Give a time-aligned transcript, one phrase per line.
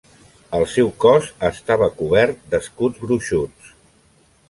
[0.59, 3.75] El seu cos estava cobert d'escuts gruixuts.